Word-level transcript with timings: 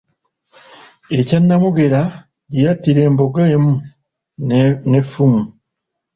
E 1.17 1.19
Kyannamugera, 1.27 2.01
gye 2.49 2.59
yattira 2.65 3.01
embogo 3.09 3.41
emu 3.55 3.73
n'effumu. 4.89 5.41